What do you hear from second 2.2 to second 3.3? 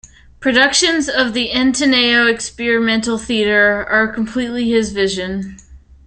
Experimental